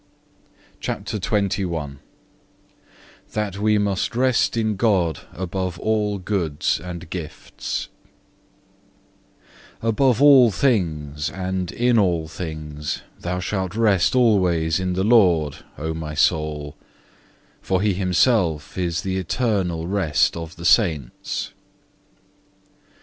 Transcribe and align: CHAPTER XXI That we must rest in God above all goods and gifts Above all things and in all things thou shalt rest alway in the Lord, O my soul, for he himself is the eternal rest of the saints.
CHAPTER 0.79 1.19
XXI 1.19 1.97
That 3.33 3.59
we 3.59 3.77
must 3.77 4.15
rest 4.15 4.57
in 4.57 4.75
God 4.75 5.19
above 5.31 5.77
all 5.77 6.17
goods 6.17 6.79
and 6.79 7.07
gifts 7.11 7.87
Above 9.79 10.19
all 10.19 10.49
things 10.49 11.29
and 11.29 11.71
in 11.71 11.99
all 11.99 12.27
things 12.27 13.03
thou 13.19 13.39
shalt 13.39 13.75
rest 13.75 14.15
alway 14.15 14.71
in 14.79 14.93
the 14.93 15.03
Lord, 15.03 15.57
O 15.77 15.93
my 15.93 16.15
soul, 16.15 16.75
for 17.61 17.79
he 17.83 17.93
himself 17.93 18.79
is 18.79 19.01
the 19.01 19.17
eternal 19.19 19.85
rest 19.85 20.35
of 20.35 20.55
the 20.55 20.65
saints. 20.65 21.53